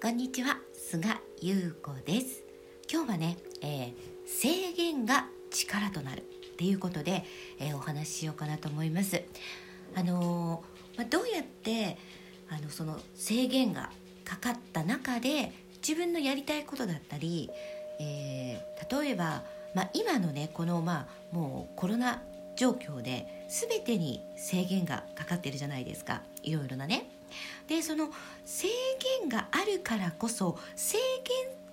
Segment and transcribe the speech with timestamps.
[0.00, 0.58] こんにちは。
[0.74, 2.44] 菅優子です。
[2.88, 3.92] 今日はね、えー、
[4.26, 6.24] 制限が力となるっ
[6.56, 7.24] ていうことで、
[7.58, 9.20] えー、お話ししようかなと思います。
[9.96, 11.98] あのー、まあ、どうやって
[12.48, 13.90] あのその制限が
[14.24, 15.52] かかった中で
[15.82, 17.50] 自分のやりたいことだったり、
[17.98, 19.42] え例えば、
[19.74, 22.22] まあ、今のねこのまあもうコロナ
[22.56, 26.22] 状況で全てに制限がかかってるじゃないですか。
[26.44, 27.17] いろいろなね。
[27.66, 28.10] でその
[28.44, 28.68] 制
[29.20, 30.98] 限があるからこそ制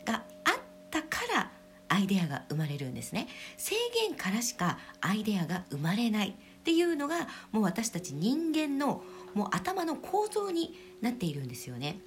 [0.06, 0.54] 限があっ
[0.92, 1.52] たから
[1.88, 3.28] アイデアが生まれるんですね。
[3.58, 6.34] 制限からしかアイデアが生まれないっ
[6.64, 12.00] ていうのがもう私たち人間のもう頭の構造になっているんですよね。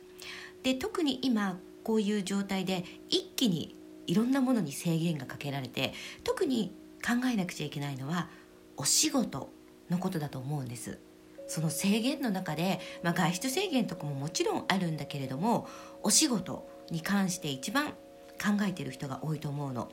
[0.62, 3.77] で特に今こういう状態で一気に
[4.07, 5.93] いろんなものに制限がかけられて
[6.24, 6.74] 特に
[7.07, 8.29] 考えなくちゃいけないのは
[8.77, 9.52] お仕事
[9.88, 10.99] のことだと思うんです。
[11.48, 15.66] その制限の中で、まあ、外出制限とかももちろんあるんだけれども
[16.02, 17.88] お仕事に関して一番
[18.38, 19.91] 考えてる人が多いと思うの。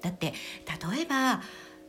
[0.00, 0.32] だって
[0.92, 1.42] 例えば、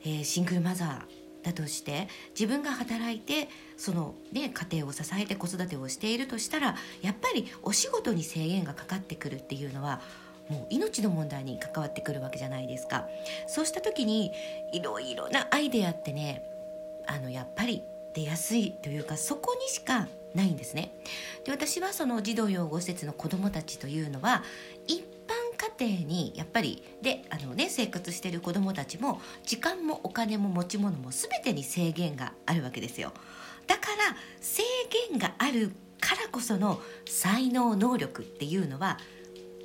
[0.04, 2.08] えー、シングルマザーだとして
[2.40, 10.02] 自分が働いてその、ね、家庭を支えて子育てをしているとしたらやっぱりお仕事に制限がかかってくるっていうのは
[10.50, 13.08] もう命の問題に関わってくるわけじゃないですか
[13.48, 14.32] そうした時に
[14.72, 16.44] いろいろなアイデアってね
[17.08, 20.94] あのやっぱり出やすいというかそこにしかないんですね。
[21.46, 24.44] で私はその児童養護施設の子どもたちというのは
[24.88, 25.06] 一般
[25.80, 33.14] 家庭にやっぱりであの、ね、生活している子どもたちも時間もお金も持ち物も全てに制限があるわけですよ。
[33.68, 34.64] だから制
[35.10, 39.00] 限があるからこその才能能力っていうのは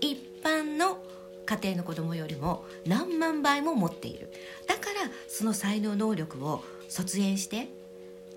[0.00, 0.98] 一般の
[1.46, 4.32] 家庭の子供よりも何万倍も持っている。
[4.69, 7.69] だからその才能能力を卒園して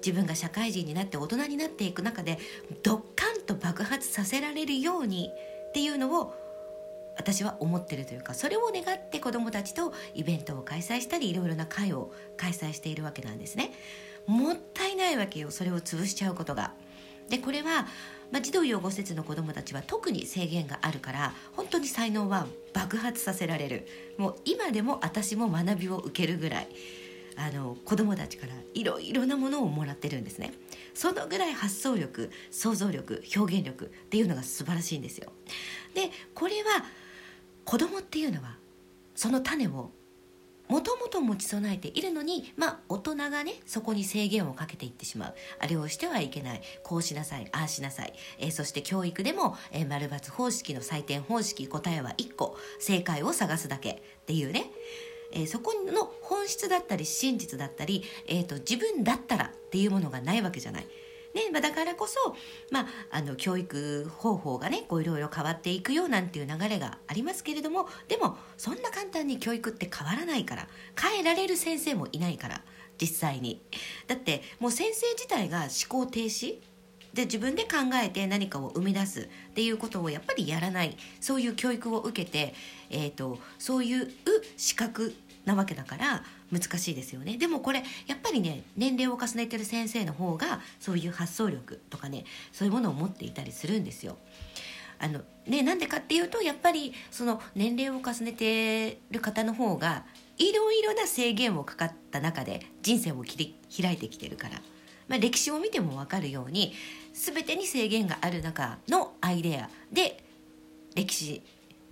[0.05, 2.39] 自分が社会人になって大人になっていく中で
[2.83, 5.29] ドッカンと爆発させられるように
[5.69, 6.33] っていうのを
[7.17, 13.71] 私は思ってるというかそれを願って子どもたちとイベントを開催したりいろいろな会を開催しているわけなんですね。
[14.27, 16.73] もったいないわけよそれを潰しちゃうことが。
[17.29, 17.87] でこれは、
[18.31, 26.67] まあ、児童養護施設の子どもたちは特に制限があるから本当に才能は爆発させられるもう今でも私も学びを受けるぐらい
[27.35, 30.53] あの子どもたちからいろいろなものをもらってるんですね。
[30.93, 35.31] そのぐらい発想力想像力表現力っていうのが素晴らしいんですよ。
[35.93, 36.83] でこれは
[37.65, 38.57] 子供っていうのは
[39.15, 39.91] その種を
[40.67, 45.35] もともと持ち備えているのにまあ大人がねそこに制限をかけていってしまう。
[45.59, 46.61] あれをしてはいけない。
[46.83, 52.57] こうしなさいああしなさい、えー、そして教育でも、えー、丸抜方式の採点方式答えは1個。
[52.79, 54.71] 正解を探すだけっていうね。
[55.31, 60.87] えー、そこの本質だったり真実だったり、えーと、自分だったらっていうものがないわけじゃない。
[61.33, 62.35] ねまあ、だからこそ、
[62.71, 70.67] まあ、あの教育方法がねこういろいろ変わっていくよなんていう流れがありますけれどもでもそんな簡単に教育って変わらないから
[70.99, 72.61] 変えられる先生もいないから
[72.99, 73.61] 実際に
[74.07, 76.59] だってもう先生自体が思考停止
[77.13, 80.95] で自分で考えて何かを生み出すっていうことをやっぱりやらない。
[81.19, 82.53] そういう教育を受けて、
[82.89, 84.09] えーと、そういう
[84.57, 85.13] 資格
[85.45, 87.37] なわけだから難しいですよね。
[87.37, 94.17] でもこれやっぱりね年齢を重ねてる先生の方がそういう発想力とかねそういうものを持っていたりするんですよ。
[94.99, 100.03] あのね、なんでかっていうとやっぱりその年齢を重ねてる方の方が
[100.37, 104.61] いろいろな制限をかかった中で人生を切り開いてきてるから。
[105.11, 106.73] まあ、歴史を見ても分かるように
[107.13, 110.23] 全てに制限がある中のアイデアで
[110.95, 111.41] 歴史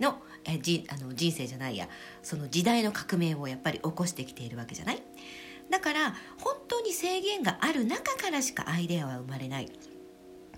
[0.00, 1.86] のえじあの人生じゃないや
[2.22, 5.02] その時代の革命をやっぱり起こしてきているわけじゃない？
[5.68, 9.70] だから本当に制限がある中からしかアイデアは生まれない。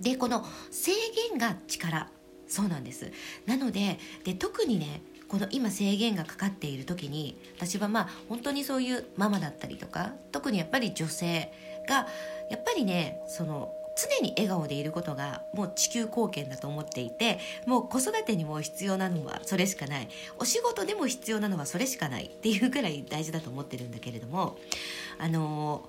[0.01, 0.93] でこの制
[1.31, 2.09] 限が力。
[2.47, 3.11] そうなんです。
[3.45, 11.53] なのでで特にねこの今制限がかかっている時に私はまあ本当にそういうママだったりとか特にやっぱり女性
[11.87, 12.07] が
[12.49, 20.09] やっぱりねその常に笑顔でいることがもう地球貢献だと思っていてもう子育てにも必要なのはそれしかない
[20.39, 24.57] お仕事でも必要なのはそれしかないっていうくらい大事だと思ってるんだけれども
[25.19, 25.89] あの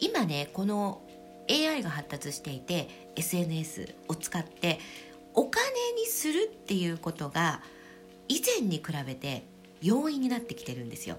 [0.00, 1.00] ー、今ねこの
[1.48, 4.78] AI が発達していて SNS を使って
[5.34, 5.64] お金
[5.96, 7.60] にするっていうことが
[8.28, 9.44] 以前に比べて
[9.82, 11.18] 容易になってきてるんですよ。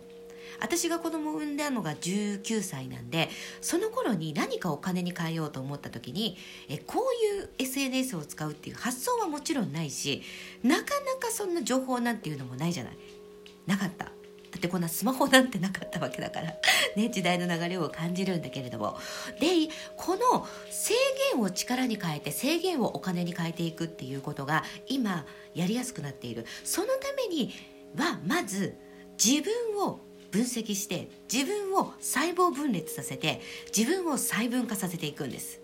[0.60, 3.30] 私が子供を産んだのが19歳なんで
[3.62, 6.38] その頃に何かお金に変えようと思った時に
[6.70, 10.22] えこういう SNS を使うっていう発想はもちろんないし
[10.64, 12.98] なかなかそんな情報なんていうのもないじゃない。
[13.66, 14.06] なかった。
[14.06, 14.14] だっ
[14.58, 16.54] ってこんなスマホなんてなかったわけだから
[16.96, 18.98] ね時代の流れを感じるんだけれども。
[19.40, 19.48] で
[19.98, 20.94] この制
[21.34, 26.46] 限を力に変えて制限をお金に変えていくっていうことが今やりやすくなっている。
[26.64, 27.54] そのために
[27.96, 28.76] はまず
[29.24, 30.00] 自分を
[30.36, 33.40] 分析して自分を細胞分裂させて
[33.76, 35.62] 自分を細分化させていくんです。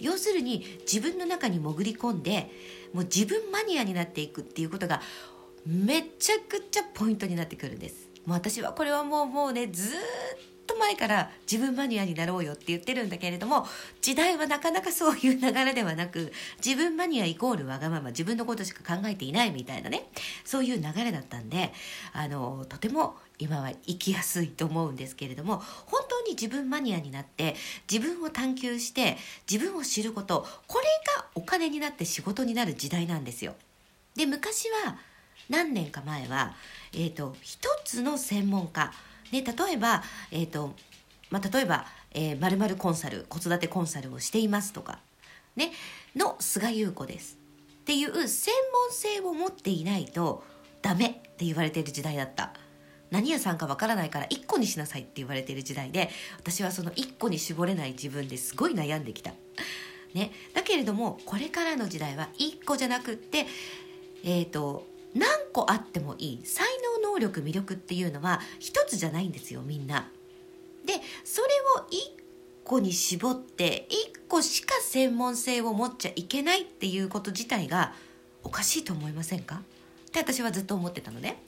[0.00, 2.50] 要するに自分の中に潜り込んで
[2.92, 5.00] もう自分マニアになっていくっていうことが
[5.64, 8.08] めちゃくちゃポイントになってくるんです。
[8.26, 9.98] もう私はこれはもうもうねずっ
[10.82, 13.66] 前から自分マニアになろうよって言ってるんだけれども
[14.00, 16.32] 時代はなかなかそういう流れではなく
[16.64, 20.08] 自分マニアイコールわがまま自分のことしか考えていないみたいなね
[20.44, 21.72] そういう流れだったんで
[22.12, 27.54] あのとても今は生きやすいと思うんですけれども本当に自分マニアになって
[27.90, 29.16] 自分を探求して
[29.50, 30.84] 自分を知ることこれ
[31.16, 33.54] がお金になって仕事になる時代なんですよ。
[34.14, 34.96] で昔は
[35.48, 36.54] 何年か前は、
[36.92, 38.92] えーと、一つの専門家、
[39.32, 40.74] ね、例えば、えーと
[41.30, 44.98] まあ、例えば、えー、〇〇コンサル子育てコンサルをしていますとか、
[45.56, 45.72] ね、
[46.14, 47.38] の菅優子です。
[47.80, 50.44] っていう専門性を持っていないと
[50.82, 52.52] ダメって言われている時代だった。
[53.10, 56.08] 何屋さんかわからないから1個にしなさいって言われてる時代で
[56.38, 59.32] 私はその1個に絞れない自分ですごい悩んできた。
[60.14, 63.46] ね、だけれどもこれからの時代は1個じゃなくって
[64.24, 66.40] え、ー、と何個あってもいい。
[67.12, 70.08] 能力魅力っていうのは一つじゃないんですよみんな。
[70.84, 70.94] で
[71.24, 71.48] それ
[71.80, 72.22] を1
[72.64, 77.92] 個に絞って1個しか専門性を持っちゃいけないっていうこと自体が
[78.42, 79.56] おかしいと思いませんか？
[80.08, 81.42] って私はずっと思ってたのね。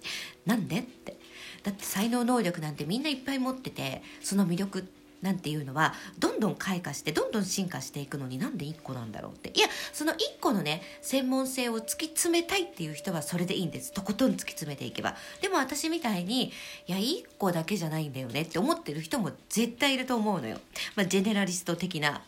[0.46, 0.78] なんで？
[0.78, 1.18] って
[1.62, 9.50] だって才能能力なんてみんないっぱい持っててその魅力ってなんていうのはどんどん開花してどんどん進化していくのになんで1個なんだろうって。
[9.58, 13.92] いやその1個のね専門性を突き詰めたいっていう人はそれでいいんです。
[13.92, 15.16] とことん突き詰めていけば。
[15.40, 16.52] でも私みたいに
[16.86, 20.58] いや1個だけじゃないんだよねって思ってる人も絶対いると思うのよ、
[20.94, 22.22] まあ、ジェネラリスト的な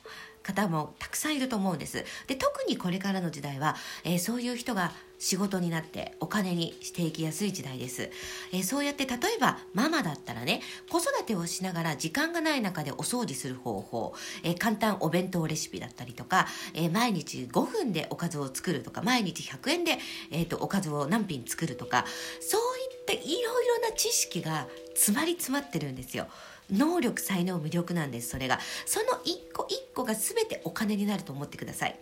[0.47, 2.05] 方もたくさんいると思うんです。
[2.29, 8.11] で特にこれからの時代は、えー、そういう人が仕事になってお金にしていきやすい時代です、
[8.53, 10.61] えー、そうやって例えばママだったらね
[10.91, 19.99] 子育てをしながら時間がない中でお掃除する方法、えー、簡単お弁当レシピだったりとか、え毎日5分でおかずを作るとか毎日100円で、
[20.31, 22.05] えーと、おかずを何品作るとか
[22.41, 26.27] そういったいろいろな知識が詰まり詰まってるんですよ。
[26.71, 28.59] 能力才能魅力なんですそれが。
[28.87, 31.99] その一個一個が全てお金になると思ってください。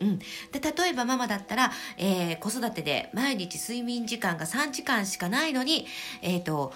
[0.00, 0.24] うん、で
[0.60, 5.86] 例えばママだったら、えー、子育てで毎日睡眠時間が3時間しかないのに、
[6.20, 6.72] えーと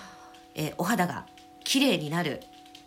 [0.54, 1.26] えー、お肌が
[1.64, 2.42] 綺麗になる。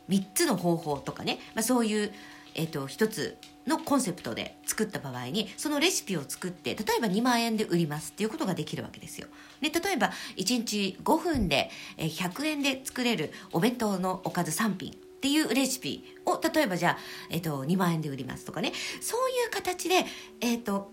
[0.09, 2.11] 3つの方法とかね、まあ、そういう、
[2.55, 3.37] えーと、一つ
[3.67, 9.27] のコンセプトで作った場合にそのレシピを作って例えば2万円で売りますっていうことができるわけですよ。
[9.61, 16.97] で例えば1日5分で100円で作れるお弁当のおかず3品っていうレシピを例えばじゃあ、
[17.29, 20.05] えっと、2万円で売りますとかねそういう形で、
[20.41, 20.89] えっと、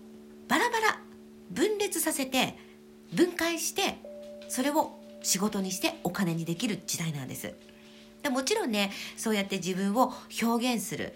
[0.47, 0.99] バラバラ
[1.49, 2.55] 分裂させて
[3.11, 3.97] 分解して
[4.47, 7.53] それを仕事にしてお金にできる時代なんです
[8.21, 11.15] でもちろんねそうやって自分を表現する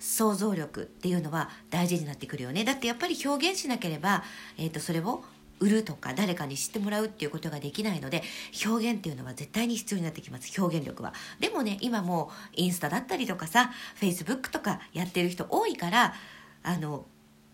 [0.00, 2.64] 想像力っていうのは大事になってくるよね。
[2.64, 4.24] だってやっぱり表現しなければ、
[4.58, 5.22] えーと、それを
[5.60, 8.22] 売るとか誰かに知ってもらうっていうことができないので
[8.66, 10.60] 表現っていうのは絶対に必要になってきます。
[10.60, 11.12] 表現力は。
[11.38, 16.14] でもね今もうインスタだったりとかさフェイスブックとかやってる人多いから
[16.62, 17.04] あの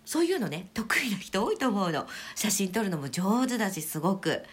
[0.04, 2.06] そういうのね得意な人多いと思うの。
[2.36, 4.44] 写真撮るのも上手だしすごく。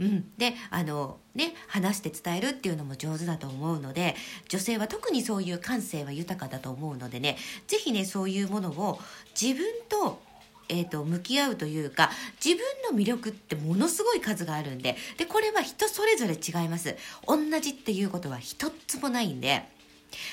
[0.00, 4.14] うん、であのね話して伝えるっていうのも上手だと思うので
[4.48, 7.36] 女性は特にそういう感性は豊かだと思うのでね
[7.66, 8.98] 是非ねそういうものを
[9.40, 10.20] 自分と
[10.68, 12.10] えーと、向き合うというか
[12.44, 16.96] 自分の魅力ってものすごい数があるんででこれは人それぞれ違います。
[17.26, 19.62] 同じっていうことは一つもないんで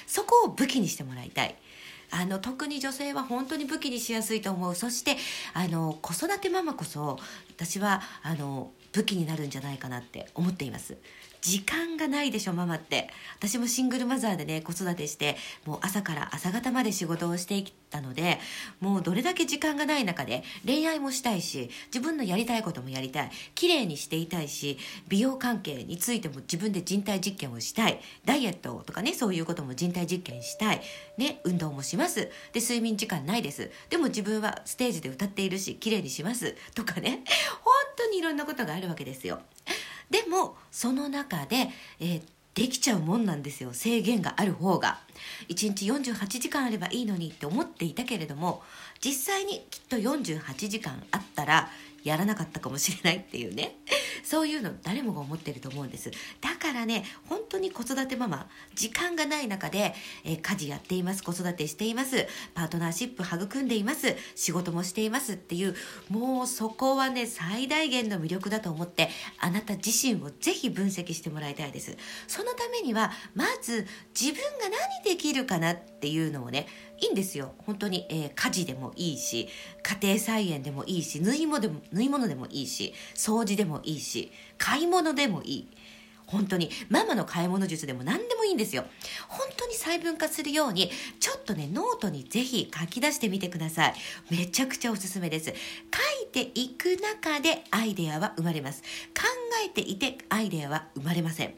[0.07, 1.55] そこを武器にしてもらいたい。
[2.09, 4.75] あの特に女性は本当に武器にしやすいと思う。
[4.75, 5.17] そして
[5.53, 10.97] あの子育てママこそ私はあの武器になるんじゃないかなって思っています。
[11.43, 13.09] 時間がないでしょママって。
[13.37, 15.35] 私もシングルマザーでね子育てして
[15.65, 18.39] もう朝から朝方まで仕事をしてきたので
[18.79, 24.77] もうどれだけ時間がない中で恋愛もしたいし自分のやりたいこともやりたい綺麗にしていたいし
[25.09, 30.81] 美容関係についても自分で人体実験をしたいダイエットとかねそういうことも人体実験したい
[31.17, 32.29] ね運動もします。
[32.53, 33.69] で睡眠時間ないです。
[33.89, 36.55] でも自分はステージで歌っているし綺麗にします。
[36.73, 37.23] とかね。
[37.61, 39.41] 本当にいろんなことがあるわけですよ。
[40.09, 41.69] でもその中で、
[41.99, 42.21] えー、
[42.53, 43.73] できちゃうもんなんですよ。
[43.73, 44.99] 制限がある方が。
[45.49, 48.61] 1日48時間あればいいのにって思っていたけれども
[48.99, 51.69] 実際にきっと48時間あったら
[52.03, 53.77] やらなかったかもしれないっていうね。
[54.23, 56.11] そういうの誰もが思ってると思うんです。
[56.41, 59.93] だからね本当に子育てママ時間がない中で、
[60.23, 65.75] え、家事やっています子育てしていますパートナーシップ育んでいます仕事もしていますっていう
[66.09, 71.97] もうそこはね最大限の魅力だと思ってあなた自身をぜひ分析してもらいたいです。
[72.27, 73.87] そのためにはまず
[74.19, 76.67] 自分が何できるかなっていうのをね
[76.99, 77.53] いいんですよ。
[77.59, 79.49] 本当に、えー、家事でもいいし
[79.81, 85.67] 家庭菜園でもいいし縫い物でも縫い物でもいいし掃除でもいいし買い物でもいい。
[86.25, 86.69] 本当に。
[86.89, 88.85] ママの買い物術でも何でもいいんですよ。
[89.27, 93.93] 本当に細分化するようにちょっとねノートにぜひ書き出してみてください。
[94.31, 95.45] めちゃくちゃおすすめです。
[95.45, 98.81] 書いていく中でアイデアは生まれます。
[98.81, 99.27] 考
[99.65, 101.53] えていてアイデアは生まれません。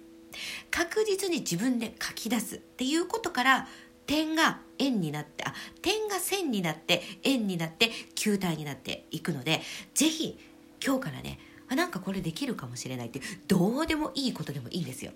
[0.72, 3.68] 確実に自分で書き出すっていうことから
[4.06, 9.62] 点が円になってあ点が線になって円になって球体になっていくので
[9.94, 10.38] ぜひ
[10.86, 15.12] 今日からねあなんかこれできるかもしれないってどうでもいいことでもいいんですよ。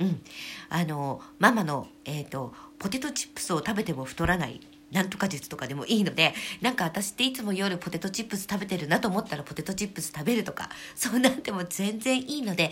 [0.00, 0.22] うん、
[0.70, 6.32] あのママの、えーと、ポテトチップスを食べても太らないなんとか術とかでもいいので
[6.62, 12.70] なんか私っていつも夜ポテトチップス食べてるなと思ったらポテトチップス食べるとかそうなっても全然いいので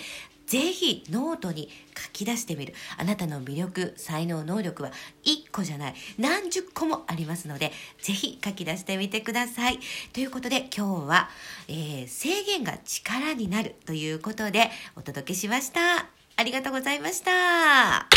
[0.49, 2.75] ぜひノートに書き出してみる。
[2.97, 4.91] あなたの魅力、才能、能力は
[5.25, 5.95] 1個じゃない。
[6.19, 9.79] 何十個もありますので、ぜひ書き出してみてください。
[10.15, 11.29] ということで今日は、
[11.69, 16.07] えー、制限が力になるということでお届けしました。
[16.37, 18.09] ありがとうございました。